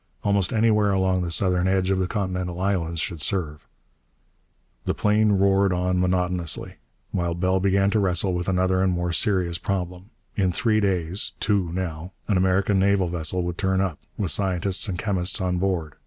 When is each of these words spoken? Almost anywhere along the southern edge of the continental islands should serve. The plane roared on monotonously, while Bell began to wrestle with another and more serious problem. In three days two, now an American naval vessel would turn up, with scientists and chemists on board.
Almost 0.23 0.51
anywhere 0.51 0.89
along 0.93 1.21
the 1.21 1.29
southern 1.29 1.67
edge 1.67 1.91
of 1.91 1.99
the 1.99 2.07
continental 2.07 2.59
islands 2.59 2.99
should 2.99 3.21
serve. 3.21 3.67
The 4.85 4.95
plane 4.95 5.33
roared 5.33 5.71
on 5.71 5.99
monotonously, 5.99 6.77
while 7.11 7.35
Bell 7.35 7.59
began 7.59 7.91
to 7.91 7.99
wrestle 7.99 8.33
with 8.33 8.49
another 8.49 8.81
and 8.81 8.91
more 8.93 9.13
serious 9.13 9.59
problem. 9.59 10.09
In 10.35 10.51
three 10.51 10.79
days 10.79 11.33
two, 11.39 11.71
now 11.71 12.13
an 12.27 12.35
American 12.37 12.79
naval 12.79 13.09
vessel 13.09 13.43
would 13.43 13.59
turn 13.59 13.79
up, 13.79 13.99
with 14.17 14.31
scientists 14.31 14.89
and 14.89 14.97
chemists 14.97 15.39
on 15.39 15.59
board. 15.59 15.93